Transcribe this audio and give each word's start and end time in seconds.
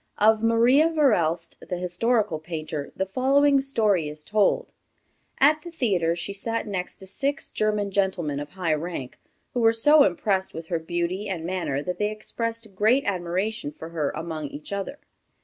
Of 0.17 0.41
Maria 0.41 0.89
Varelst, 0.89 1.57
the 1.59 1.77
historical 1.77 2.39
painter, 2.39 2.91
the 2.95 3.05
following 3.05 3.61
story 3.61 4.09
is 4.09 4.23
told: 4.23 4.73
At 5.39 5.61
the 5.61 5.69
theatre 5.69 6.15
she 6.15 6.33
sat 6.33 6.65
next 6.65 6.95
to 6.97 7.05
six 7.05 7.49
German 7.49 7.91
gentlemen 7.91 8.39
of 8.39 8.49
high 8.49 8.73
rank, 8.73 9.19
who 9.53 9.59
were 9.59 9.71
so 9.71 10.01
impressed 10.03 10.55
with 10.55 10.69
her 10.69 10.79
beauty 10.79 11.29
and 11.29 11.45
manner 11.45 11.83
that 11.83 11.99
they 11.99 12.09
expressed 12.09 12.73
great 12.73 13.03
admiration 13.05 13.71
for 13.71 13.89
her 13.89 14.09
among 14.15 14.47
each 14.47 14.73
other. 14.73 14.97